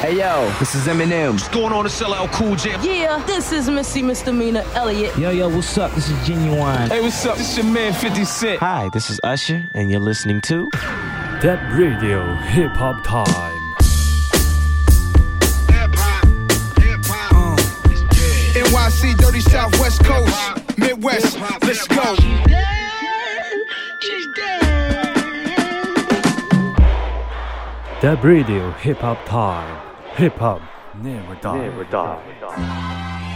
[0.00, 1.32] Hey yo, this is Eminem.
[1.32, 1.84] What's going on?
[1.84, 2.70] It's LL Cool J.
[2.82, 5.18] Yeah, this is Missy Misdemeanor Elliott.
[5.18, 5.92] Yo, yo, what's up?
[5.92, 6.86] This is Ginuwine.
[6.86, 7.36] Hey, what's up?
[7.36, 8.60] This your man 50 Cent.
[8.60, 10.70] Hi, this is Usher, and you're listening to
[11.42, 13.28] Dab Radio Hip Hop Time.
[17.28, 17.56] Uh.
[18.54, 22.14] NYC, Dirty Southwest Coast, Midwest, let's go.
[28.00, 29.87] Dab Radio Hip Hop Time.
[30.18, 30.60] Hip Hop
[31.00, 31.58] never die.
[31.58, 32.18] Never Die。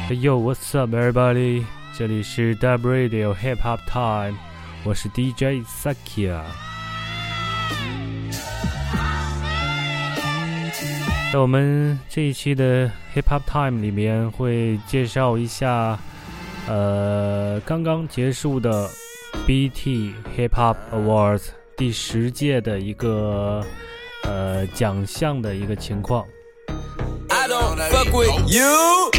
[0.08, 1.64] Hey yo, what's up, everybody？
[1.96, 4.36] 这里是 Dub Radio Hip Hop Time，
[4.82, 6.42] 我是 DJ Sakia。
[11.32, 15.96] 在我们这一期的 Hip Hop Time 里面，会介绍一下，
[16.66, 18.90] 呃，刚刚结束的
[19.46, 23.64] BT Hip Hop Awards 第十届的一个
[24.24, 26.26] 呃奖项的一个情况。
[27.28, 29.10] I don't fuck with you.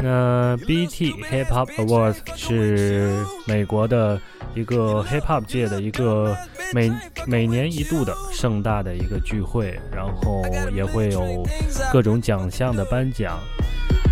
[0.00, 3.12] 那 BT Hip Hop Awards 是
[3.46, 4.20] 美国的
[4.54, 6.36] 一个 Hip Hop 界的一个
[6.72, 6.92] 每
[7.26, 11.44] 每年一度的盛大的一个聚会，然后也会有
[11.92, 13.38] 各种奖项的颁奖。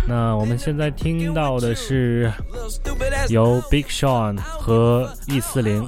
[0.05, 2.31] 那我们现在听到的是
[3.29, 5.87] 由 Big Sean 和 E 四零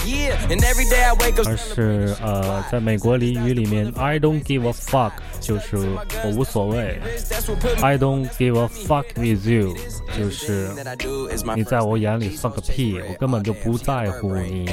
[1.45, 2.15] 而是
[2.71, 5.77] 在美国俚语里面，I don't give a fuck 就是
[6.23, 6.99] 我无所谓
[7.81, 9.75] ，I don't give a fuck with you
[10.17, 10.69] 就是
[11.55, 14.65] 你在我眼里放个屁，我根本就不在乎你。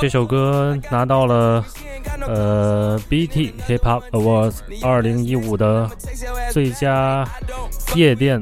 [0.00, 1.64] 这首歌拿到了
[2.26, 5.90] 呃 BT Hip Hop Awards 2015的
[6.50, 7.26] 最佳
[7.94, 8.41] 夜店。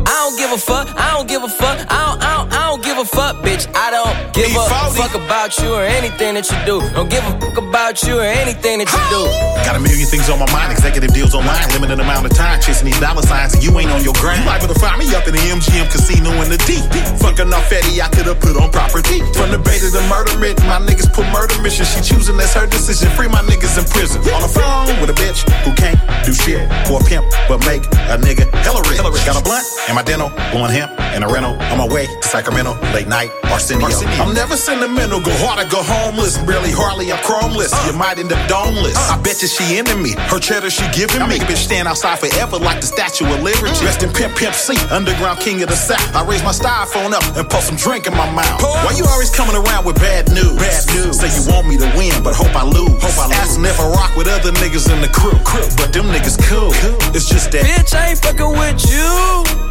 [0.05, 2.61] I don't give a fuck, I don't give a fuck, I don't, I don't, I
[2.69, 3.69] don't give a fuck, bitch.
[3.75, 4.63] I don't give a
[4.97, 6.81] fuck about you or anything that you do.
[6.93, 9.23] Don't give a fuck about you or anything that you do.
[9.61, 12.89] Got a million things on my mind, executive deals online, limited amount of time, chasing
[12.89, 14.41] these dollar signs, and you ain't on your grind.
[14.41, 16.85] You liable to find me up in the MGM casino in the deep.
[17.21, 19.21] Fucking off Eddie, I could've put on property.
[19.37, 21.85] From the bay to the murder writ, my niggas put murder mission.
[21.85, 23.09] She choosing, that's her decision.
[23.13, 24.23] Free my niggas in prison.
[24.33, 27.83] On the phone with a bitch who can't do shit for a pimp, but make
[28.09, 28.97] a nigga hella rich.
[29.25, 31.59] Got a blunt in my dental, blowing hemp in a rental.
[31.69, 33.91] On my way to Sacramento, late night, Arsenio.
[34.23, 36.39] I'm never sentimental, go hard or go homeless.
[36.47, 37.75] Barely, hardly, I'm chromeless.
[37.75, 37.91] Uh.
[37.91, 38.95] You might end up domeless.
[38.95, 39.19] Uh.
[39.19, 40.15] I bet you she into me.
[40.31, 41.23] Her cheddar she giving me.
[41.23, 43.67] I Make a bitch stand outside forever like the Statue of Liberty.
[43.67, 43.85] Mm.
[43.85, 45.99] Rest in Pimp Pimp C, underground king of the South.
[46.15, 48.63] I raise my styrofoam up and pour some drink in my mouth.
[48.63, 50.55] Why you always coming around with bad news?
[50.55, 51.19] Bad news.
[51.19, 52.95] Say you want me to win, but hope I lose.
[53.03, 53.43] Hope I lose.
[53.43, 55.35] Asking if I rock with other niggas in the crew.
[55.43, 55.67] crew.
[55.75, 56.71] But them niggas cool.
[57.11, 57.67] It's just that.
[57.67, 59.70] Bitch, I ain't fucking with you.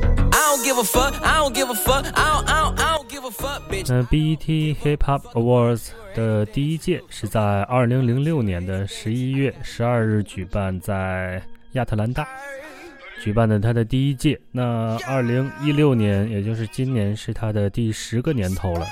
[0.33, 2.97] I don't give a fuck, I don't give a fuck, I don't, I don't, I
[2.97, 3.87] don't give a fuck, bitch.
[3.89, 11.41] 那 BET Hip Hop Awards 的第一届是在二零零六年的十一月十二日举办在
[11.73, 12.27] 亚特兰大，
[13.21, 14.39] 举办的它的第一届。
[14.51, 18.85] 那二零一六年，也就是今年，是它的第十个年头了。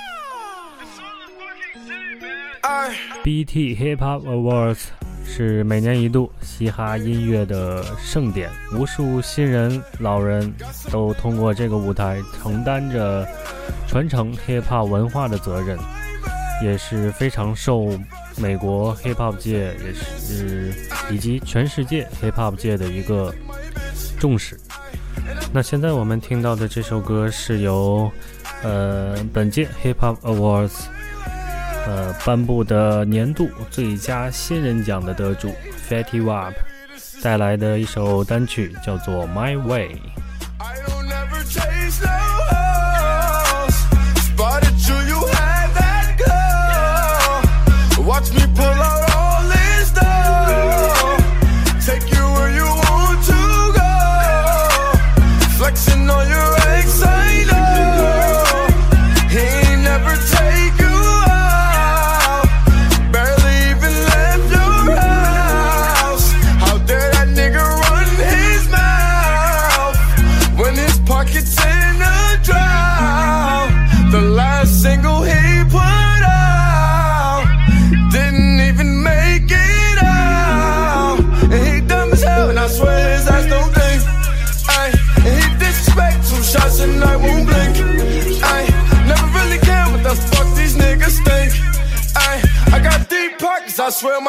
[3.24, 4.86] BET Hip Hop Awards
[5.32, 10.52] 是每年一度嘻哈音乐的盛典，无数新人、老人
[10.92, 13.28] 都通过这个舞台承担着
[13.88, 15.78] 传承 hip hop 文化的责任。
[16.62, 17.98] 也是非常受
[18.36, 20.74] 美国 hip hop 界也是
[21.10, 23.34] 以及全世界 hip hop 界的一个
[24.20, 24.60] 重视。
[25.54, 28.12] 那现在我们听到的这首歌是由
[28.62, 30.88] 呃本届 hip hop awards
[31.88, 35.52] 呃颁布的年度最佳新人奖的得主
[35.90, 36.54] Fatty Wap
[37.24, 39.96] 带来的一首单曲，叫做《My Way》。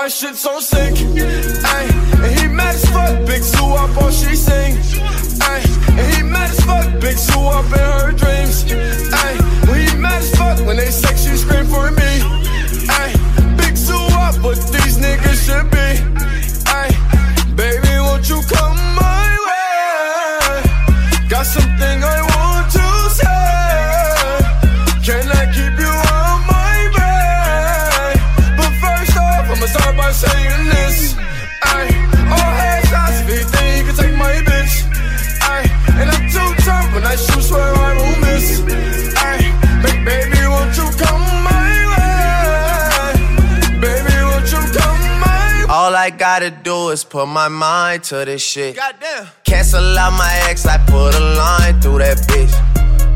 [0.02, 0.94] My shit so sick.
[1.62, 1.86] Ay,
[2.24, 4.78] and he mad as fuck, big Sue up all she sing.
[5.42, 5.62] Ay,
[5.98, 9.09] and he mad as fuck, big Sue up in her dreams.
[46.90, 48.76] Do is put my mind to this shit.
[48.76, 49.28] Goddamn.
[49.44, 52.52] Cancel out my ex, I put a line through that bitch.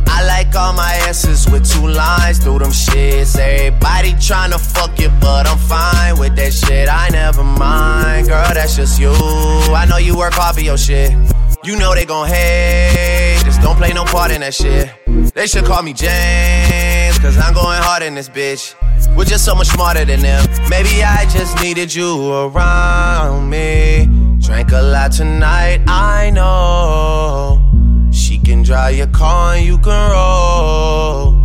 [0.06, 3.36] I like all my asses with two lines through them shits.
[3.36, 6.88] Everybody tryna fuck you, but I'm fine with that shit.
[6.88, 9.10] I never mind, girl, that's just you.
[9.10, 11.12] I know you work hard for your shit.
[11.64, 14.90] You know they gon' hate, just don't play no part in that shit.
[15.34, 18.74] They should call me James, cause I'm going hard in this bitch.
[19.16, 20.44] We're just so much smarter than them.
[20.68, 24.08] Maybe I just needed you around me.
[24.40, 27.60] Drank a lot tonight, I know.
[28.12, 31.40] She can drive your car and you can roll.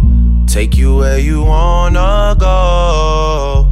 [0.48, 3.68] Take you where you wanna go.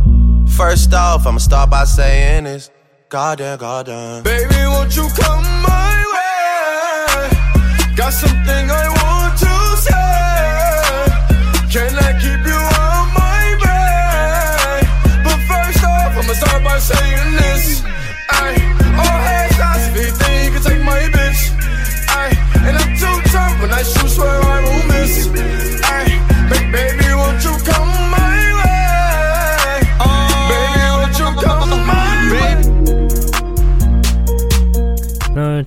[0.55, 2.69] First off, I'ma start by saying this.
[3.09, 4.23] Goddamn, goddamn.
[4.23, 7.95] Baby, won't you come my way?
[7.95, 8.96] Got something I want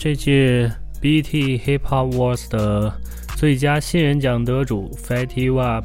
[0.00, 2.91] 这届 BT Hip Hop Awards 的
[3.37, 5.85] 最佳新人奖得主 Fatty Wap，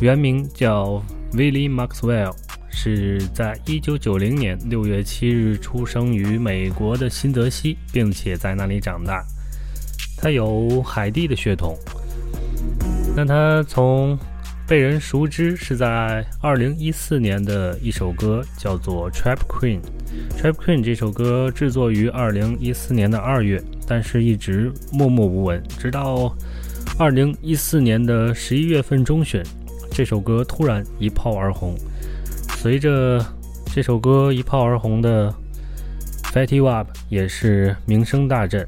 [0.00, 1.02] 原名叫
[1.32, 2.32] Willie Maxwell，
[2.70, 9.26] 是在1990年6月7日出生于美国的新泽西，并且在那里长大。
[10.18, 11.76] 他有海地的血统。
[13.16, 14.16] 那他从
[14.68, 19.80] 被人熟知是在2014年的一首歌，叫做《Trap Queen》。
[20.36, 26.34] 《Trap Queen》这首歌制作于2014年的二月，但是一直默默无闻，直到
[26.98, 29.42] 2014年的11月份中旬，
[29.90, 31.74] 这首歌突然一炮而红。
[32.56, 33.24] 随着
[33.66, 35.32] 这首歌一炮而红的
[36.32, 38.66] Fatty Wap 也是名声大振。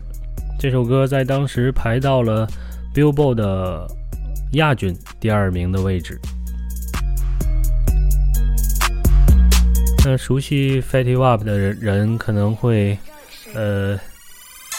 [0.58, 2.46] 这首歌在当时排到了
[2.94, 3.88] Billboard 的
[4.52, 6.20] 亚军第二名的位置。
[10.02, 12.96] 那熟悉 Fatty Wap 的人人可能会，
[13.54, 14.00] 呃，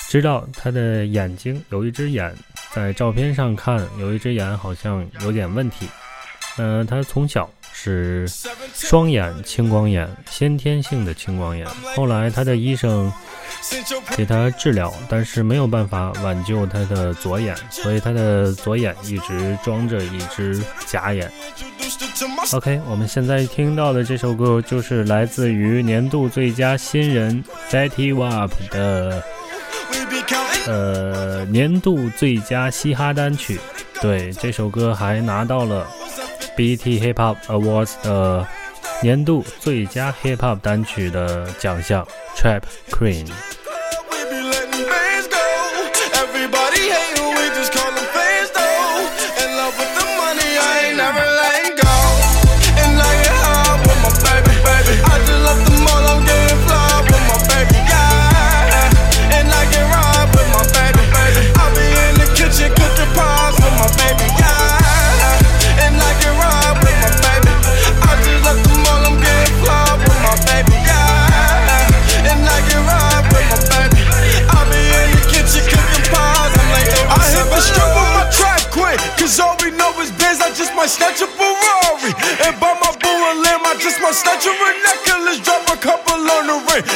[0.09, 2.35] 知道他的眼睛有一只眼，
[2.73, 5.87] 在照片上看有一只眼好像有点问题。
[6.57, 8.27] 呃，他从小是
[8.73, 11.67] 双眼青光眼，先天性的青光眼。
[11.95, 13.11] 后来他的医生
[14.15, 21.31] 给他治疗，但是没有办法挽救他的左眼，所以他的左眼一直装着一只假眼。
[22.53, 29.23] OK，我们现在听到的这首歌就是来自于年度最佳新人 Fatty Wap 的
[30.67, 33.59] 呃年度最佳嘻哈单曲。
[34.01, 35.87] 对，这首歌还拿到了
[36.55, 38.47] BT Hip Hop Awards 的
[39.01, 43.27] 年度最佳 Hip Hop 单曲的奖项 Trap Queen。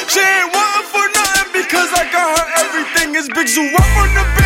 [0.09, 3.15] She ain't wantin' for nothing because I got her everything.
[3.15, 4.44] It's big zoo up on the band,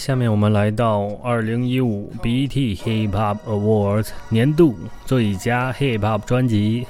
[0.00, 6.86] 下面我们来到二零一五 BET Hip Hop Awards 年度最佳 Hip Hop 专辑。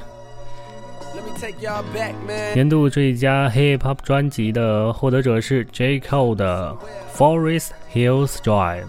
[2.55, 6.73] 年度最佳 Hip Hop 专辑的获得者是 J Cole 的
[7.19, 8.83] 《Forest Hills Drive》。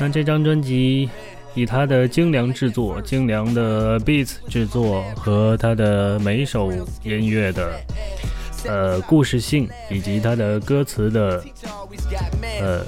[0.00, 1.10] 那这张专辑
[1.54, 7.72] 以他的精良制作、精良的 beats 制作和他的每一首音乐的
[8.66, 11.44] 呃故事性，以及他的歌词的
[12.60, 12.82] 呃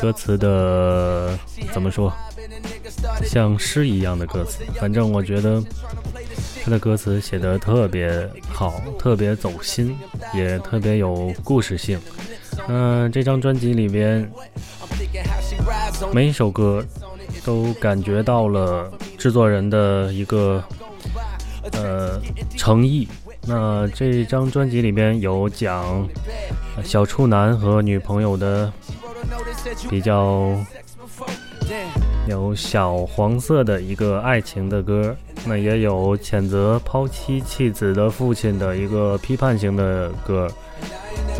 [0.00, 1.38] 歌词的
[1.72, 2.12] 怎么说，
[3.24, 4.64] 像诗一样的歌词。
[4.78, 5.62] 反正我觉得
[6.64, 9.96] 他的歌词写得特别好，特别走心，
[10.34, 11.98] 也特别有故事性。
[12.68, 14.30] 嗯、这张专辑里边
[16.12, 16.84] 每一首歌
[17.44, 20.62] 都感觉到了制作人的一个
[21.72, 22.20] 呃
[22.56, 23.08] 诚意。
[23.44, 26.08] 那这张专辑里边有讲
[26.84, 28.72] 小处男和女朋友的
[29.88, 30.56] 比较
[32.28, 40.48] 有小黄色的一个爱情的歌，那也有谴责抛妻弃子的父亲的一个批判性的歌，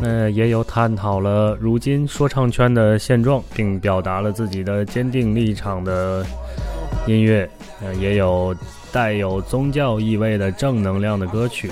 [0.00, 6.24] 那也有探讨了如今说唱圈的现状，并表达了自己的坚定立场的
[7.06, 7.48] 音乐，
[7.80, 8.54] 呃，也有
[8.92, 11.70] 带有宗教意味的正能量的歌曲，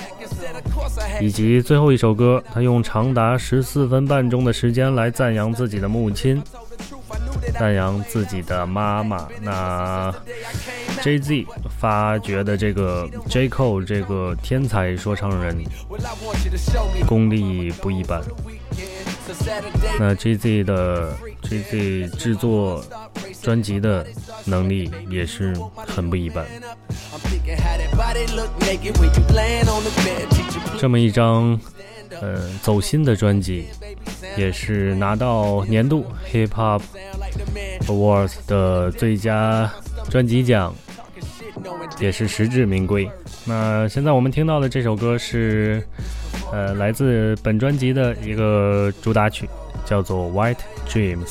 [1.21, 6.43] 以及最后一首歌，他用长达十四分半钟的时间来赞扬自己的母亲，
[7.59, 9.29] 赞扬自己的妈妈。
[9.43, 10.13] 那
[11.03, 11.47] J Z
[11.79, 15.57] 发掘的这个 J Cole 这个天才说唱人，
[17.07, 18.23] 功力不一般。
[19.99, 22.85] 那 J Z 的 J Z 制作
[23.43, 24.07] 专辑的
[24.45, 26.47] 能力也是很不一般。
[30.79, 31.59] 这么一张
[32.21, 33.67] 呃走心的专辑，
[34.37, 36.83] 也是拿到年度 Hip Hop
[37.87, 39.71] Awards 的最佳
[40.09, 40.75] 专辑奖，
[41.99, 43.09] 也是实至名归。
[43.47, 45.83] 那现在我们听到的这首歌是，
[46.53, 49.49] 呃，来自本专辑的一个主打曲，
[49.85, 51.27] 叫做《White Dreams》。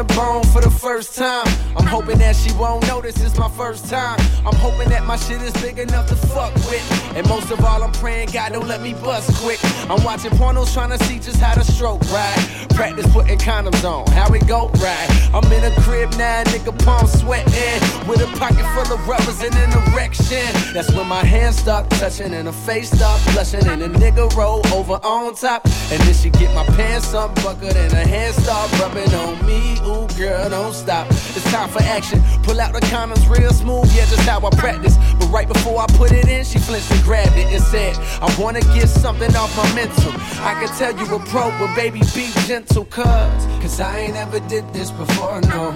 [0.00, 1.46] Finna bone for the first time.
[1.76, 4.18] I'm hoping that she won't notice it's my first time.
[4.46, 7.16] I'm hoping that my shit is big enough to fuck with.
[7.16, 9.58] And most of all, I'm praying God don't let me bust quick.
[9.90, 12.49] I'm watching pornos trying to see just how to stroke ride.
[12.80, 15.34] Practice putting condoms on, how it go right.
[15.34, 18.08] I'm in a crib now, nigga, palm sweating.
[18.08, 20.48] With a pocket full of rubbers and an erection.
[20.72, 23.68] That's when my hands start touching and her face start blushing.
[23.68, 25.66] And a nigga roll over on top.
[25.92, 30.06] And then she get my pants unbuckled and her hands start rubbing on me ooh,
[30.16, 31.06] girl, don't stop.
[31.10, 32.22] It's time for action.
[32.42, 34.96] Pull out the condoms real smooth, yeah, just how I practice.
[35.18, 38.34] But right before I put it in, she flinched and grabbed it and said, I
[38.38, 40.12] wanna get something off my mental.
[40.40, 43.46] I can tell you a pro, but baby, be gentle, cuz.
[43.62, 45.74] Cause I ain't ever did this before, no.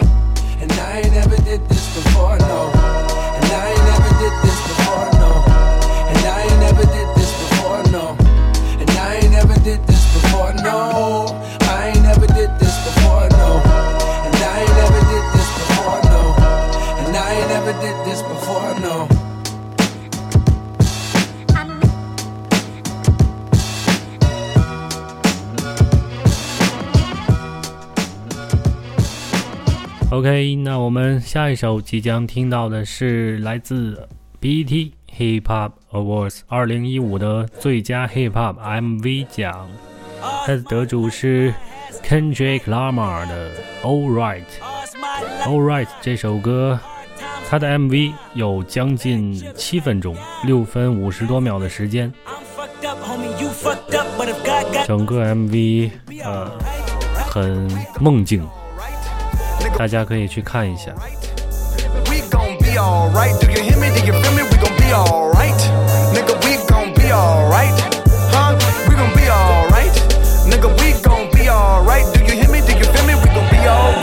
[0.60, 2.70] And I ain't ever did this before, no.
[3.36, 5.32] And I ain't ever did this before, no.
[6.10, 8.16] And I ain't ever did this before, no.
[8.80, 11.43] And I ain't ever did this before, no.
[30.14, 34.08] OK，那我们下一首即将听到的是来自
[34.40, 39.68] BET Hip Hop Awards 二零一五的最佳 Hip Hop MV 奖，
[40.46, 41.52] 它的得主是
[42.04, 43.50] Kendrick Lamar 的
[43.82, 44.44] All Right。
[45.46, 46.78] All Right 这首歌。
[47.50, 52.12] 它的 MV 有将近七分钟，六分五十多秒的时间。
[54.86, 55.90] 整个 MV
[56.22, 56.52] 呃
[57.28, 57.68] 很
[58.00, 58.48] 梦境，
[59.76, 60.94] 大家可以去看一下。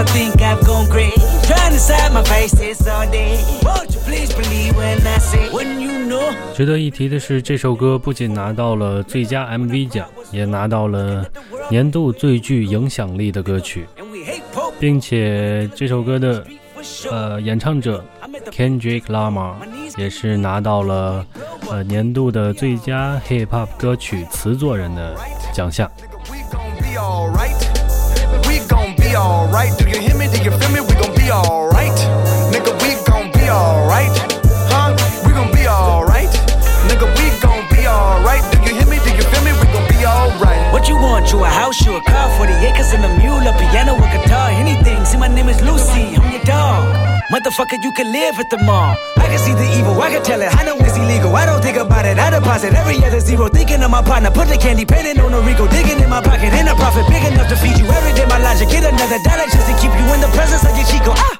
[0.00, 0.56] Boys and girls, I think I
[6.54, 11.26] 值得一提的是，这首歌不仅拿到了最佳 MV 奖，也拿到了
[11.70, 13.86] 年度最具影响力的歌曲，
[14.78, 16.44] 并且这首歌的
[17.10, 18.04] 呃演唱者
[18.50, 19.54] Kendrick Lamar
[19.96, 21.26] 也是拿到了
[21.68, 25.14] 呃年度的最佳 Hip Hop 歌曲词作人的
[25.52, 25.90] 奖项。
[29.20, 29.76] Alright.
[29.78, 30.26] Do you hear me?
[30.28, 30.80] Do you feel me?
[30.80, 31.98] We gon' be alright.
[32.52, 34.16] Nigga, we gon' be alright.
[34.72, 34.96] Huh?
[35.24, 36.32] We gon' be alright.
[36.88, 38.44] Nigga, we gon' be alright.
[38.52, 38.96] Do you hear me?
[39.04, 39.52] Do you feel me?
[39.60, 40.72] We gon' be alright.
[40.72, 41.30] What you want?
[41.32, 43.99] You a house, you a car, 40 acres and a mule, a piano,
[47.40, 48.94] Motherfucker, you can live at the mall.
[49.16, 50.54] I can see the evil, I can tell it.
[50.54, 51.34] I know it's illegal.
[51.34, 52.18] I don't think about it.
[52.18, 53.48] I deposit every other zero.
[53.48, 55.66] Thinking of my partner, put the candy painting on a Rico.
[55.66, 58.26] Digging in my pocket, in a profit big enough to feed you every day.
[58.26, 61.16] My logic, get another dollar just to keep you in the presence of your Chico.
[61.16, 61.39] Ah!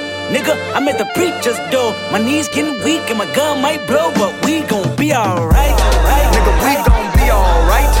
[0.31, 1.91] Nigga, I'm at the preacher's door.
[2.11, 5.75] My knees getting weak and my gun might blow, but we gon' be alright.
[6.33, 8.00] Nigga, we gon' be alright.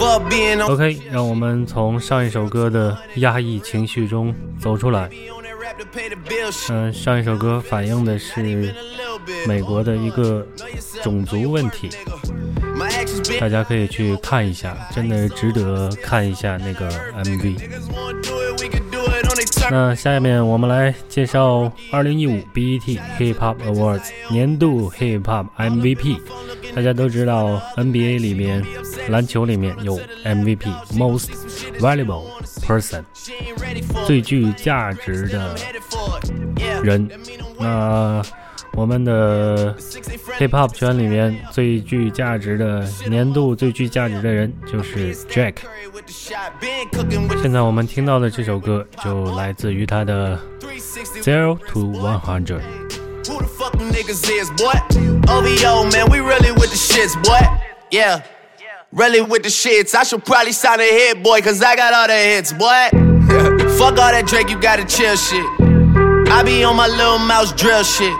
[0.00, 5.10] OK，让我们从上一首歌的压抑情绪中走出来。
[6.70, 8.74] 嗯，上一首歌反映的是
[9.46, 10.46] 美国的一个
[11.02, 11.88] 种族问题，
[13.40, 16.88] 大家可以去看一下，真的值得看一下那个
[17.24, 17.56] MV。
[19.70, 26.20] 那下面我们来介绍二零一五 BET Hip Hop Awards 年度 Hip Hop MVP。
[26.74, 28.64] 大家都知道 NBA 里面
[29.08, 31.30] 篮球里面有 MVP Most
[31.80, 32.24] Valuable
[32.60, 33.02] Person
[34.06, 35.56] 最具价值的
[36.82, 37.08] 人。
[37.58, 38.22] 那
[38.77, 39.75] 我们的
[40.39, 45.55] hip hop 圈里面最具价值的年度最具价值的人就是 Jack。
[47.41, 50.39] 现在我们听到的这首歌就来自于他的
[51.21, 54.73] Zero to One Hundred。Who the fuck them niggas is, boy?
[55.29, 57.39] OVO, man, we really with the shits, boy.
[57.89, 58.21] Yeah.
[58.91, 59.95] Really with the shits.
[59.95, 62.89] I should probably sign a hit, boy, cause I got all the hits, boy.
[63.77, 65.45] fuck all that Drake, you gotta chill shit.
[66.29, 68.13] I be on my little mouse drill shit.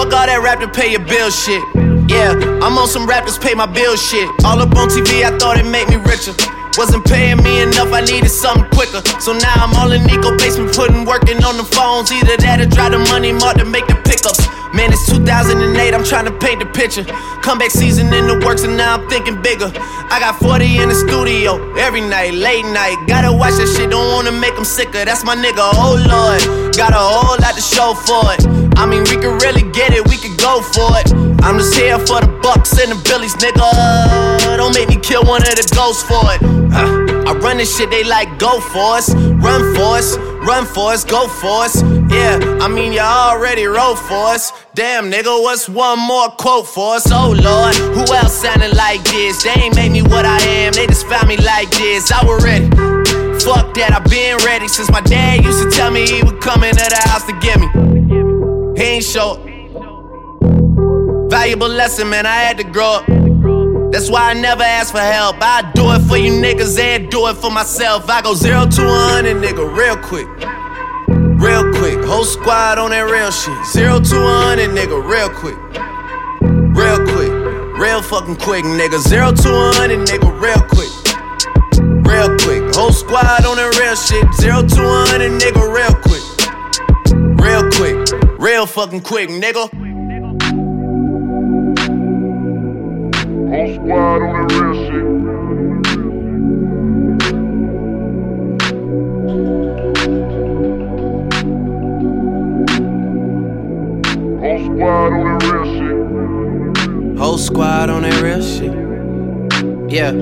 [0.00, 1.60] Fuck all that rap to pay your bill shit.
[2.08, 2.32] Yeah,
[2.64, 4.24] I'm on some rappers pay my bill shit.
[4.48, 6.32] All up on TV, I thought it made me richer.
[6.80, 9.04] Wasn't paying me enough, I needed something quicker.
[9.20, 12.08] So now I'm all in Nico basement, putting working on the phones.
[12.08, 14.40] Either that or drive the money mark to make the pickups.
[14.72, 17.04] Man, it's 2008, I'm trying to paint the picture.
[17.44, 19.68] Comeback season in the works, and now I'm thinking bigger.
[20.08, 22.96] I got 40 in the studio every night, late night.
[23.04, 25.04] Gotta watch that shit, don't wanna make them sicker.
[25.04, 26.72] That's my nigga, oh lord.
[26.72, 28.70] Got a whole lot to show for it.
[28.80, 29.59] I mean, we could really
[30.62, 31.12] for it.
[31.42, 34.56] I'm just here for the bucks and the billies, nigga.
[34.56, 36.42] Don't make me kill one of the ghosts for it.
[36.72, 40.92] Uh, I run this shit, they like go for us, run for us, run for
[40.92, 41.82] us, go for us.
[42.10, 44.52] Yeah, I mean, you already wrote for us.
[44.74, 47.06] Damn, nigga, what's one more quote for us?
[47.10, 49.42] Oh lord, who else sounding like this?
[49.42, 52.10] They ain't made me what I am, they just found me like this.
[52.12, 52.68] I was ready.
[53.40, 56.62] Fuck that, I've been ready since my dad used to tell me he would come
[56.62, 57.68] into the house to get me.
[58.76, 59.49] He ain't show.
[61.30, 63.06] Valuable lesson, man, I had to grow up.
[63.92, 65.36] That's why I never ask for help.
[65.40, 68.10] I do it for you niggas and do it for myself.
[68.10, 70.26] I go zero to one hundred, nigga, real quick.
[71.40, 72.04] Real quick.
[72.04, 73.56] Whole squad on that real shit.
[73.66, 75.58] Zero to one hundred, nigga, real quick.
[76.74, 77.78] Real quick.
[77.78, 78.98] Real fucking quick, nigga.
[78.98, 80.90] Zero to one hundred, nigga, real quick.
[82.06, 82.74] Real quick.
[82.74, 84.26] Whole squad on that real shit.
[84.34, 86.26] Zero to one hundred, nigga, real quick.
[87.38, 87.96] Real quick.
[88.40, 89.89] Real fucking quick, nigga.
[93.50, 95.02] Whole squad on that real shit.
[104.38, 107.18] Whole squad on that real shit.
[107.18, 108.72] Whole squad on that real shit.
[109.90, 110.12] Yeah.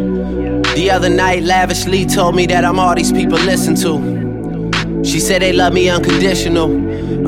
[0.75, 5.05] The other night, Lavish D told me that I'm all these people listen to.
[5.05, 6.73] She said they love me unconditional.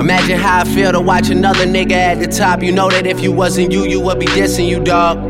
[0.01, 2.63] Imagine how I feel to watch another nigga at the top.
[2.63, 5.30] You know that if you wasn't you, you would be dissing you, dog.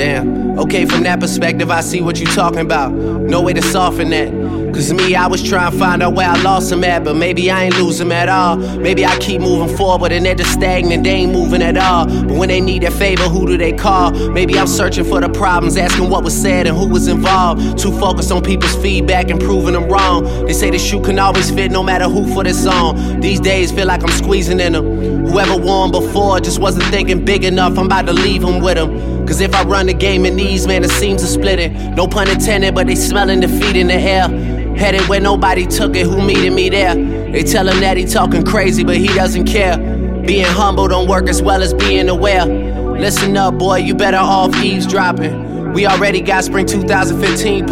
[0.00, 0.58] Damn.
[0.58, 2.90] Okay, from that perspective, I see what you talking about.
[2.90, 4.32] No way to soften that.
[4.72, 7.50] Cause me, I was trying to find out where I lost him at, but maybe
[7.50, 8.56] I ain't lose him at all.
[8.56, 12.06] Maybe I keep moving forward and they're just stagnant, they ain't moving at all.
[12.06, 14.12] But when they need a favor, who do they call?
[14.30, 17.78] Maybe I'm searching for the problems, asking what was said and who was involved.
[17.78, 20.24] Too focused on people's feedback and proving them wrong.
[20.46, 23.20] They say the shoe can always fit no matter who for this song.
[23.20, 25.09] These days feel like I'm squeezing in them.
[25.30, 29.24] Whoever won before just wasn't thinking big enough, I'm about to leave them with them.
[29.28, 31.70] Cause if I run the game in these, man, it seems to split it.
[31.94, 34.28] No pun intended, but they smelling defeat in the air.
[34.76, 36.96] Headed where nobody took it, who meeting me there?
[36.96, 39.78] They tell him that he talking crazy, but he doesn't care.
[40.26, 42.44] Being humble don't work as well as being aware.
[42.44, 45.72] Listen up, boy, you better off eavesdropping.
[45.74, 47.68] We already got spring 2015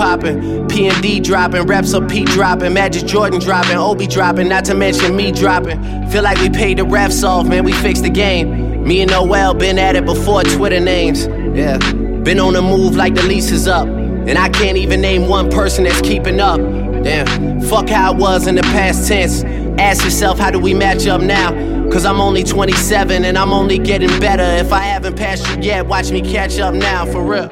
[0.78, 1.02] popping.
[1.02, 5.32] P&D dropping, raps up P dropping, Majid Jordan dropping, Obi dropping, not to mention me
[5.32, 6.08] dropping.
[6.10, 8.84] Feel like we paid the refs off, man, we fixed the game.
[8.84, 11.26] Me and Noel been at it before Twitter names.
[11.26, 11.78] Yeah,
[12.22, 13.86] been on the move like the lease is up.
[13.88, 16.58] And I can't even name one person that's keeping up.
[16.58, 19.42] Damn, fuck how I was in the past tense.
[19.80, 21.52] Ask yourself, how do we match up now?
[21.90, 24.42] Cause I'm only 27 and I'm only getting better.
[24.42, 27.50] If I haven't passed you yet, watch me catch up now, for real.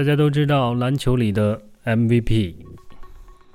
[0.00, 2.54] 大家都知道，篮球里的 MVP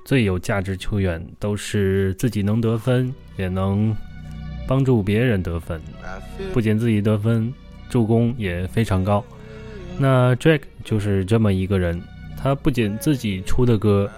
[0.04, 3.92] 最有价值球员都是自己能得分，也能
[4.64, 5.82] 帮助别人得分，
[6.52, 7.52] 不仅自己得分，
[7.90, 9.24] 助攻也非常高。
[9.98, 12.00] 那 Drake 就是这么一个人，
[12.40, 14.08] 他不仅自己出的歌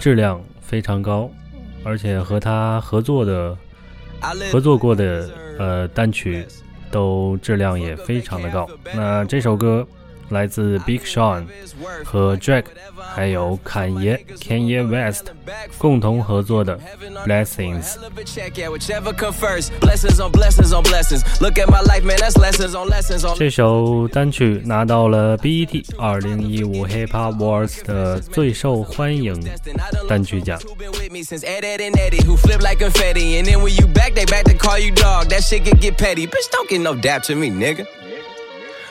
[0.00, 1.30] 质量非常高，
[1.84, 3.56] 而且和他合作的
[4.50, 6.44] 合作过的呃单曲
[6.90, 8.68] 都质量也非常的高。
[8.96, 9.86] 那这首歌。
[10.29, 11.45] 来自 Big Sean
[12.03, 12.65] 和 Drake，
[13.13, 15.25] 还有侃爷 Kanye West
[15.77, 16.79] 共同合作的
[17.27, 17.95] Blessings。
[23.37, 29.39] 这首单曲拿到了 BET 二零一五 Hip Hop Awards 的最受欢迎
[30.09, 30.59] 单曲奖。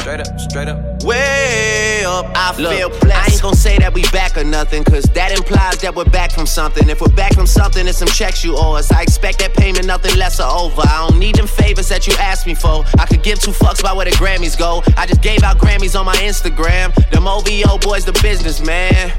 [0.00, 1.02] Straight up, straight up.
[1.02, 3.28] Way up, I Look, feel blessed.
[3.28, 6.32] I ain't gon' say that we back or nothing, cause that implies that we're back
[6.32, 6.88] from something.
[6.88, 8.90] If we're back from something, it's some checks you owe us.
[8.90, 10.82] I expect that payment, nothing less or over.
[10.82, 12.84] I don't need them favors that you asked me for.
[12.98, 14.82] I could give two fucks about where the Grammys go.
[14.96, 16.94] I just gave out Grammys on my Instagram.
[17.10, 19.12] Them OVO boys, the business, man.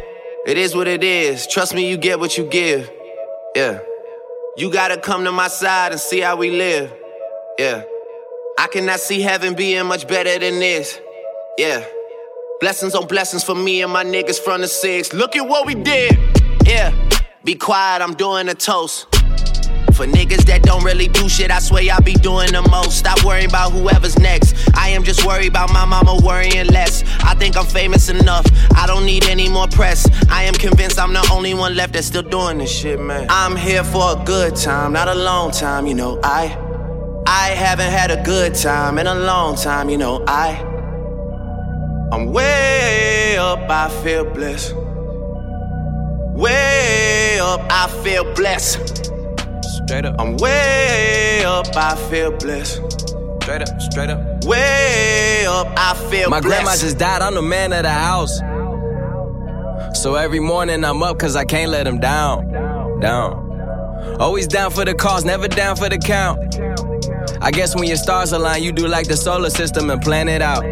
[0.47, 1.45] It is what it is.
[1.45, 2.89] Trust me, you get what you give.
[3.55, 3.79] Yeah.
[4.57, 6.91] You gotta come to my side and see how we live.
[7.59, 7.83] Yeah.
[8.59, 10.99] I cannot see heaven being much better than this.
[11.57, 11.81] Yeah.
[12.59, 15.13] Blessings on blessings for me and my niggas from the six.
[15.13, 16.19] Look at what we did.
[16.65, 16.91] Yeah.
[17.45, 19.07] Be quiet, I'm doing a toast.
[19.93, 22.97] For niggas that don't really do shit, I swear I be doing the most.
[22.97, 24.57] Stop worrying about whoever's next.
[24.75, 27.05] I am just worried about my mama worrying less.
[27.21, 28.45] I think I'm famous enough.
[28.75, 30.05] I don't need any more press.
[30.29, 33.27] I am convinced I'm the only one left that's still doing this shit, man.
[33.29, 36.19] I'm here for a good time, not a long time, you know.
[36.25, 36.68] I
[37.31, 40.23] I haven't had a good time in a long time, you know.
[40.25, 40.59] I,
[42.11, 44.73] I'm way up, I feel blessed.
[46.33, 49.11] Way up, I feel blessed.
[49.63, 50.15] Straight up.
[50.17, 52.81] I'm way up, I feel blessed.
[53.43, 54.43] Straight up, straight up.
[54.45, 56.29] Way up, I feel blessed.
[56.31, 56.63] My blessed.
[56.63, 58.39] grandma just died, I'm the man of the house.
[60.01, 62.99] So every morning I'm up cause I can't let him down.
[63.01, 63.45] Down.
[64.19, 66.55] Always down for the cause, never down for the count.
[67.41, 70.41] I guess when your stars align, you do like the solar system and plan it
[70.41, 70.63] out.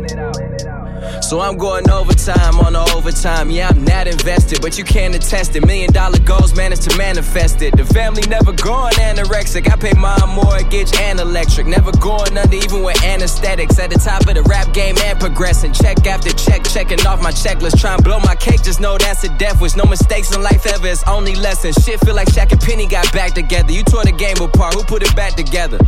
[1.23, 3.49] So I'm going overtime on the overtime.
[3.49, 5.65] Yeah, I'm not invested, but you can't attest it.
[5.65, 7.75] Million dollar goals managed to manifest it.
[7.75, 9.71] The family never going anorexic.
[9.71, 11.67] I pay my mortgage and electric.
[11.67, 13.80] Never going under, even with anesthetics.
[13.80, 15.73] At the top of the rap game and progressing.
[15.73, 17.80] Check after check, checking off my checklist.
[17.80, 19.75] Try and blow my cake, just know that's a death wish.
[19.75, 21.75] No mistakes in life ever, it's only lessons.
[21.84, 23.71] Shit feel like Shaq and Penny got back together.
[23.71, 25.80] You tore the game apart, who put it back together?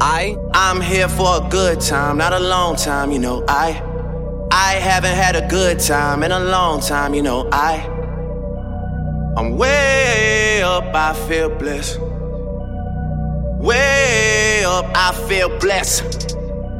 [0.00, 3.44] I, I'm here for a good time, not a long time, you know.
[3.46, 3.82] I,
[4.50, 7.48] I haven't had a good time in a long time, you know.
[7.52, 7.86] I,
[9.36, 12.00] I'm way up, I feel blessed.
[13.60, 16.30] Way up, I feel blessed.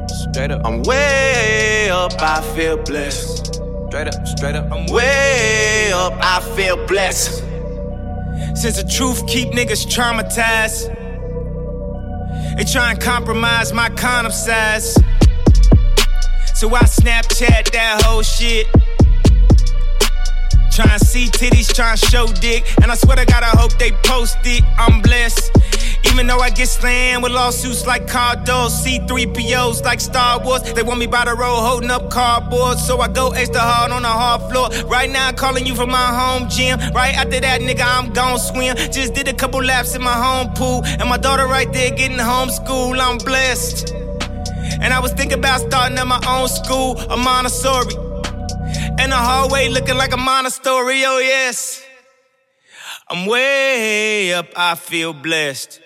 [0.09, 0.65] Straight up.
[0.65, 3.55] I'm way up, I feel blessed.
[3.89, 4.71] Straight up, straight up.
[4.71, 7.43] I'm way up, I feel blessed.
[8.55, 11.00] Since the truth keep niggas traumatized.
[12.57, 14.93] They try and compromise my condom size.
[16.55, 18.67] So I Snapchat that whole shit.
[20.71, 22.63] Trying to see titties, trying to show dick.
[22.81, 24.63] And I swear to God, I hope they post it.
[24.77, 25.51] I'm blessed.
[26.05, 30.63] Even though I get slammed with lawsuits like Cardos, C3POs like Star Wars.
[30.73, 32.79] They want me by the road holding up cardboard.
[32.79, 34.69] So I go extra hard on the hard floor.
[34.87, 36.79] Right now, I'm calling you from my home gym.
[36.93, 38.75] Right after that, nigga, I'm gon' swim.
[38.77, 40.83] Just did a couple laps in my home pool.
[40.85, 42.97] And my daughter right there getting homeschooled.
[42.97, 43.93] I'm blessed.
[44.81, 48.10] And I was thinking about starting at my own school, a Montessori.
[49.03, 51.81] In the hallway looking like a monastery, oh yes.
[53.09, 55.79] I'm way up, I feel blessed.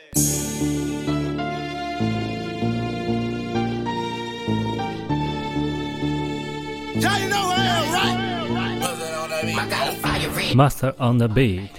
[10.53, 11.69] Master on the beat，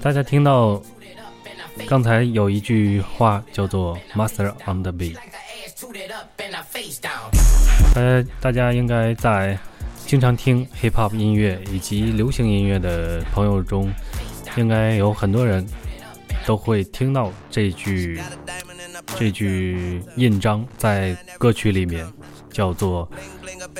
[0.00, 0.80] 大家听到
[1.88, 5.16] 刚才有一句话叫做 Master on the beat，
[7.92, 9.58] 大家大家应该在
[10.14, 13.92] 经常听 hip hop 音乐以及流行音乐的朋友中，
[14.56, 15.66] 应该有很多人
[16.46, 18.20] 都会听到这句
[19.18, 22.06] 这句印章在歌曲里面
[22.48, 23.10] 叫做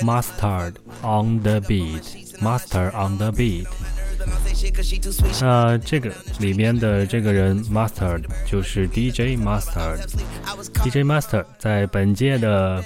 [0.01, 3.65] Master on the beat，Master on the beat。
[5.41, 12.83] 那这个里面的这个人 Master 就是 DJ Master，DJ Master 在本届的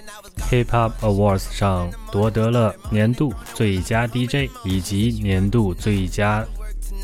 [0.50, 6.46] Hip Hop Awards 上夺得了年度最佳 DJ 以及年度最佳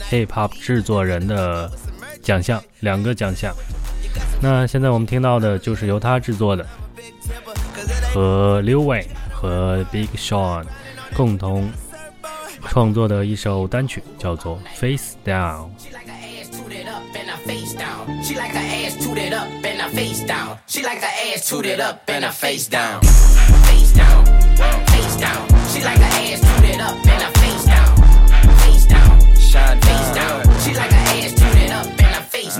[0.09, 1.71] Hip Hop 制作人的
[2.21, 3.53] 奖项，两个奖项。
[4.41, 6.65] 那现在我们听到的就是由他制作的，
[8.13, 10.65] 和 Lil Wayne 和 Big Sean
[11.15, 11.69] 共同。
[12.69, 15.69] 创作的一首单曲叫做《Face Down》。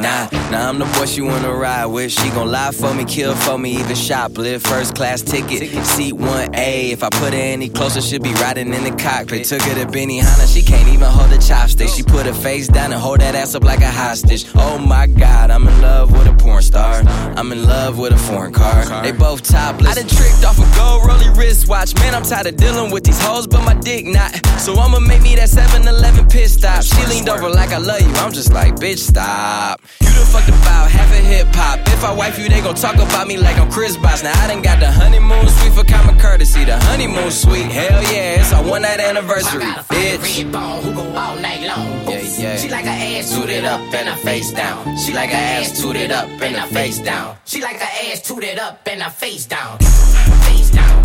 [0.06, 2.12] Nah, nah, I'm the boy she wanna ride with.
[2.12, 4.62] She gon' lie for me, kill for me, even shoplift.
[4.68, 6.91] First class ticket, seat 1A.
[6.91, 9.46] If I put her any closer, she'll be riding in the cockpit.
[9.46, 11.89] Took her to Benihana, she can't even hold a chopstick.
[11.96, 14.46] She put her face down and hold that ass up like a hostage.
[14.54, 17.02] Oh my god, I'm in love with a porn star.
[17.36, 19.02] I'm in love with a foreign car.
[19.02, 19.89] They both topless.
[19.89, 21.96] I done tricked off a gold rolly wristwatch.
[21.96, 24.46] Man, I'm tired of dealing with these hoes, but my dick not.
[24.60, 26.84] So I'ma make me that 7 Eleven pit stop.
[26.84, 28.13] She leaned over like I love you.
[28.18, 29.82] I'm just like, bitch, stop.
[30.02, 31.80] You done fucked about half a hip hop.
[31.88, 34.24] If I wife you, they gon' talk about me like I'm Chris Bosh.
[34.24, 36.66] Now I done got the honeymoon suite for common courtesy.
[36.66, 40.84] The honeymoon suite, hell yeah, it's our one night anniversary, I got a bitch.
[40.84, 42.10] who go all night long.
[42.10, 42.58] Yeah, yeah.
[42.58, 44.98] She like her ass tooted up and her face down.
[44.98, 47.38] She like her ass tooted up and her face down.
[47.46, 49.80] She like her ass tooted up and her face down.
[49.80, 51.04] Face down.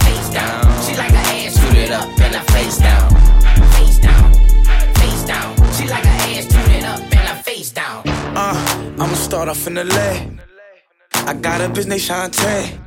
[0.00, 0.82] Face down.
[0.84, 3.10] She like her ass tooted up and her face down.
[3.72, 4.34] Face down.
[4.94, 5.56] Face down.
[5.74, 6.69] She like her ass tooted up and her
[7.42, 8.02] face down.
[8.06, 10.40] Uh, I'ma start off in the leg.
[11.14, 12.78] I got a business Shantae.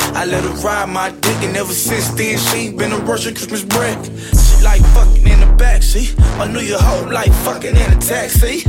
[0.00, 3.64] I let her ride my dick, and ever since then, she been a Russian Christmas
[3.64, 3.98] break.
[4.04, 6.18] She like fucking in the backseat.
[6.38, 8.64] I knew your hoe like fucking in a taxi.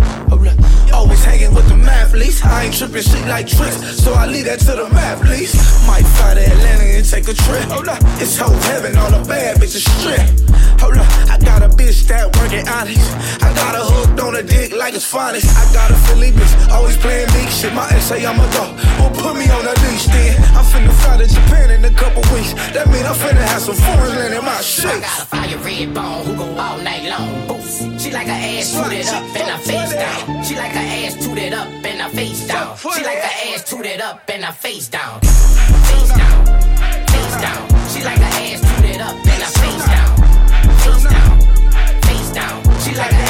[0.99, 2.43] Always hanging with the mathletes.
[2.43, 5.55] I ain't tripping shit like tricks, so I leave that to the mathletes.
[5.87, 7.63] Might fly to Atlanta and take a trip.
[7.71, 8.03] Hold up.
[8.19, 10.19] It's whole heaven, all the bad bitches strip.
[10.83, 11.07] Hold up.
[11.31, 13.07] I got a bitch that working honest.
[13.39, 15.47] I got a hooked on a dick like it's finest.
[15.55, 17.71] I got a Philly bitch, always playing big shit.
[17.71, 18.75] My ex say I'm a dog.
[18.99, 20.35] Well, put me on a leash then.
[20.51, 22.51] I'm finna fly to Japan in a couple weeks.
[22.75, 24.91] That mean I'm finna have some foreign land in my shit.
[24.91, 27.47] I got a fire red bone who go all night long.
[27.47, 27.98] Boost.
[28.09, 30.43] She like her ass tooted up and her face down.
[30.43, 32.75] She like her ass tooted up and her face down.
[32.75, 35.21] She like her ass tooted up and her face down.
[35.21, 36.45] Face down.
[37.05, 37.69] Face down.
[37.93, 40.17] She like her ass tooted up and her face down.
[40.79, 42.01] Face down.
[42.01, 42.63] Face down.
[42.81, 43.28] She like her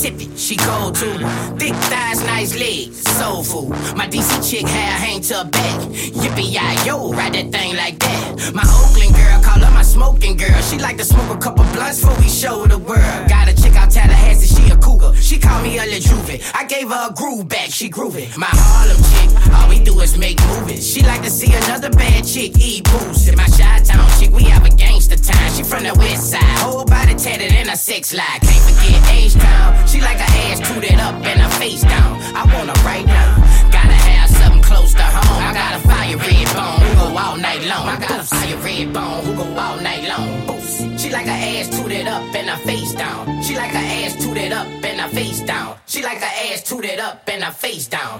[0.00, 0.36] Mississippi.
[0.36, 1.12] She cold too.
[1.58, 3.70] Thick thighs, nice legs, soul food.
[3.96, 5.80] My DC chick hair hang to her back.
[5.90, 8.54] Yippee yi yo, ride that thing like that.
[8.54, 10.60] My Oakland girl call her my smoking girl.
[10.62, 13.28] She like to smoke a couple blunts before we show the world.
[13.28, 15.14] Got a chick out Tallahassee, she a cougar.
[15.16, 16.40] She call me a Juve.
[16.54, 18.34] I gave her a groove back, she groovy.
[18.38, 20.86] My Harlem chick, all we do is make movies.
[20.90, 23.36] She like to see another bad chick eat pussy.
[23.36, 25.52] My Chi Town chick, we have a gangster time.
[25.52, 26.86] She from the west side, whole
[27.20, 28.40] tatted in a six line.
[28.40, 29.86] Can't forget H Town.
[29.86, 32.16] She like her ass tooted up and her face down.
[32.34, 33.36] I her right now.
[33.70, 35.42] Gotta have something close to home.
[35.44, 37.84] I got a fire red bone who go all night long.
[37.88, 40.58] I got a fire red bone who go all night long.
[40.98, 43.42] She like her ass tooted up and her face down.
[43.42, 45.76] She like her ass tooted up and her face down.
[45.86, 48.18] She like her ass tooted up and her face down.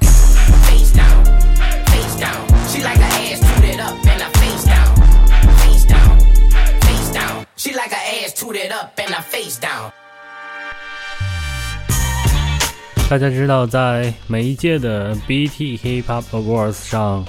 [0.68, 1.24] Face down.
[1.92, 2.42] Face down.
[2.68, 4.39] She like her ass tooted up and her
[7.62, 9.90] She like her ass tooted up and her face down.
[13.10, 17.22] 大家知道，在每一届的 BT Hip Hop Awards 上，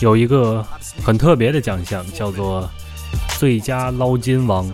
[0.00, 0.66] 有一个
[1.04, 2.68] 很特别的奖项，叫做
[3.38, 4.68] 最佳捞金王，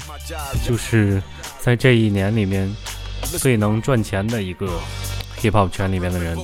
[0.65, 1.23] 就是
[1.61, 2.75] 在这一年里面
[3.21, 4.67] 最能赚钱的一个
[5.41, 6.37] hip hop 圈里面的人。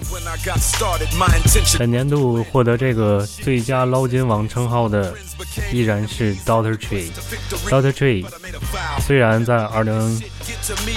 [1.79, 5.15] 本年度获得这个最佳捞金王称号的
[5.73, 7.11] 依然是 Doctor Tree。
[7.69, 8.27] Doctor Tree
[9.01, 10.23] 虽然在二零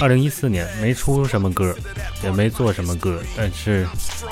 [0.00, 1.74] 二零一四年没出什么歌，
[2.22, 3.86] 也没做什么歌，但是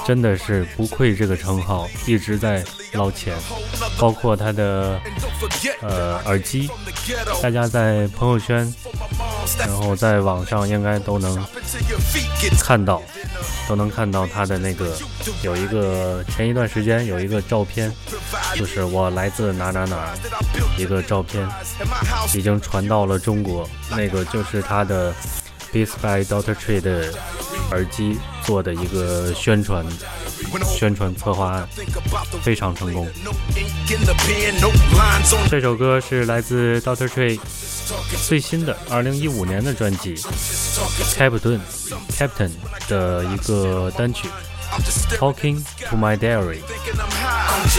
[0.06, 3.34] 真的是不愧这个称号，一直在捞钱。
[3.98, 5.00] 包括他的
[5.80, 6.68] 呃耳机，
[7.42, 8.72] 大家在朋友圈，
[9.58, 11.44] 然后在网上应该都能
[12.60, 13.02] 看到，
[13.68, 14.96] 都能看到他的那个
[15.42, 17.92] 有一个前一段时间有一个照片，
[18.54, 20.14] 就是我来自哪哪哪
[20.76, 21.46] 一个照片，
[22.34, 25.12] 已经传到了中国，那个就是他的。
[25.74, 27.12] Beats by Doctor Tree 的
[27.72, 29.84] 耳机做的一个宣传
[30.64, 31.68] 宣传策划案，
[32.42, 33.08] 非常成功。
[35.50, 37.40] 这首歌是来自 Doctor Tree
[38.26, 40.16] 最新的二零一五年的专辑
[41.16, 41.60] 《Compton
[42.10, 42.50] Compton》
[42.88, 44.28] 的一个单曲
[45.16, 46.60] 《Talking to My Diary》。
[47.64, 47.70] I'm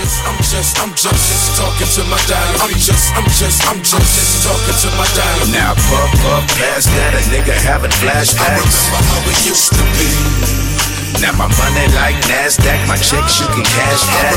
[5.14, 5.52] diary.
[5.76, 8.40] Puff, puff, past that, a nigga having flashbacks.
[8.40, 10.75] I remember how it used to be.
[11.22, 14.36] Now my money like NASDAQ, my checks you can cash that.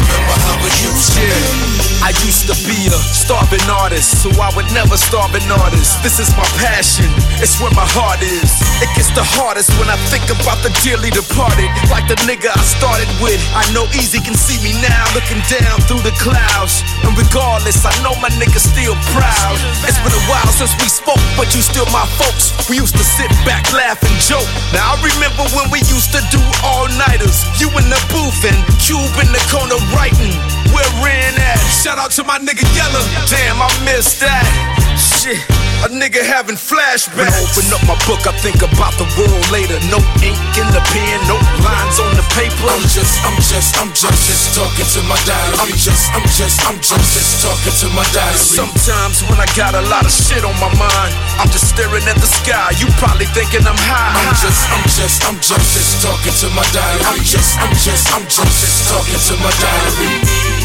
[0.63, 1.89] I used to be.
[1.99, 5.99] I used to be a starving artist, so I would never starve an artist.
[6.07, 7.11] This is my passion,
[7.43, 8.49] it's where my heart is.
[8.79, 11.67] It gets the hardest when I think about the dearly departed.
[11.91, 13.43] Like the nigga I started with.
[13.53, 16.87] I know Eazy can see me now, looking down through the clouds.
[17.03, 19.59] And regardless, I know my nigga still proud.
[19.83, 22.55] It's been a while since we spoke, but you still my folks.
[22.71, 24.47] We used to sit back, laugh, and joke.
[24.71, 27.45] Now I remember when we used to do all-nighters.
[27.61, 30.58] You in the booth and Cube in the corner writing.
[30.75, 31.61] Where Ren at?
[31.83, 33.01] Shout out to my nigga Yella.
[33.29, 34.45] Damn, I missed that.
[34.99, 35.39] Shit,
[35.87, 37.15] a nigga having flashbacks.
[37.15, 39.79] When I open up my book, I think about the world later.
[39.87, 42.67] No ink in the pen, no lines on the paper.
[42.67, 45.55] I'm just, I'm just, I'm just, just talking to my diary.
[45.63, 48.43] I'm just, I'm just, I'm just, just talking to my diary.
[48.43, 52.19] Sometimes when I got a lot of shit on my mind, I'm just staring at
[52.19, 52.75] the sky.
[52.83, 54.19] You probably thinking I'm high.
[54.19, 57.07] I'm just, I'm just, I'm just, just talking to my diary.
[57.07, 60.58] I'm just, I'm just, I'm just, just talking to my diary.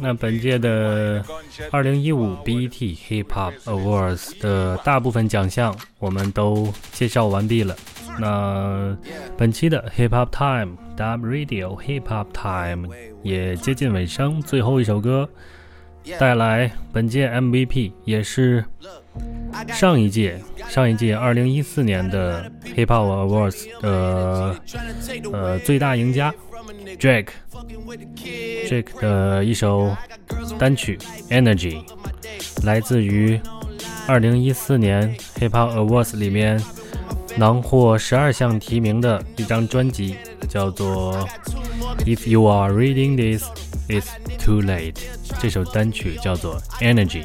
[0.00, 1.22] 那本届的
[1.70, 7.74] 2015 BET Hip Hop Awards 的大部分奖项我们都介绍完毕了。
[8.20, 8.96] 那
[9.36, 12.88] 本期的 Hip Hop Time Dub Radio Hip Hop Time
[13.22, 15.28] 也接近尾声，最后一首歌
[16.18, 18.64] 带来本届 MVP，也是
[19.68, 24.56] 上一届上一届2014年的 Hip Hop Awards 的
[25.32, 26.34] 呃最大赢家。
[26.98, 27.28] Drake
[28.66, 29.96] Drake 的一首
[30.58, 30.98] 单曲
[31.30, 31.82] 《Energy》，
[32.64, 33.40] 来自于
[34.06, 36.60] 2014年 Hip Hop Awards 里面
[37.36, 40.16] 囊获十二项提名的一张专辑，
[40.48, 41.14] 叫做
[42.04, 43.44] 《If You Are Reading This,
[43.88, 44.08] It's
[44.38, 44.92] Too Late》。
[45.40, 47.24] 这首单曲叫做《Energy》。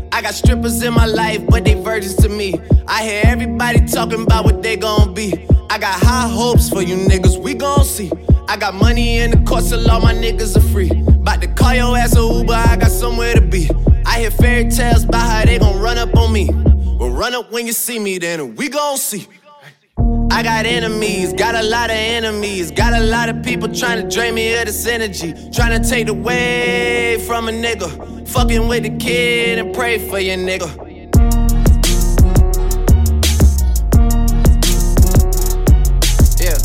[0.13, 2.53] I got strippers in my life, but they virgins to me.
[2.87, 5.33] I hear everybody talking about what they gon' be.
[5.69, 8.11] I got high hopes for you niggas, we gon' see.
[8.49, 10.89] I got money in the court, so all my niggas are free.
[10.89, 13.69] About to call your ass a Uber, I got somewhere to be.
[14.05, 16.49] I hear fairy tales about how they gon' run up on me.
[16.51, 19.27] Well, run up when you see me, then we gon' see.
[20.31, 24.09] I got enemies, got a lot of enemies, got a lot of people trying to
[24.09, 28.25] drain me of this energy, trying to take away from a nigga.
[28.29, 30.69] Fucking with the kid and pray for your nigga.
[36.39, 36.57] Yeah.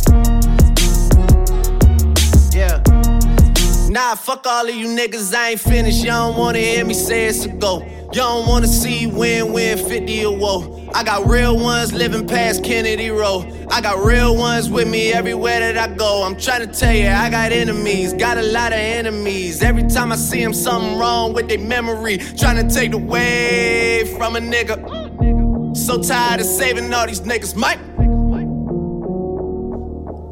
[2.56, 3.90] Yeah.
[3.90, 6.04] Nah, fuck all of you niggas, I ain't finished.
[6.04, 7.80] Y'all don't wanna hear me say it's a go.
[8.12, 10.75] Y'all don't wanna see win win 50 or woe.
[10.94, 13.66] I got real ones living past Kennedy Road.
[13.70, 16.22] I got real ones with me everywhere that I go.
[16.24, 19.62] I'm trying to tell you, I got enemies, got a lot of enemies.
[19.62, 22.18] Every time I see them, something wrong with their memory.
[22.18, 25.76] Trying to take away from a nigga.
[25.76, 27.78] So tired of saving all these niggas, Mike.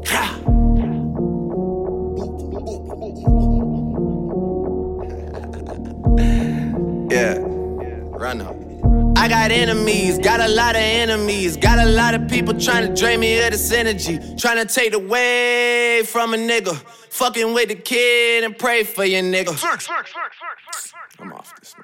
[7.07, 8.54] Yeah, run up.
[9.17, 12.93] I got enemies, got a lot of enemies, got a lot of people trying to
[12.93, 16.75] drain me of this energy, trying to take away from a nigga,
[17.09, 19.55] fucking with the kid and pray for your nigga.
[21.19, 21.75] I'm off this.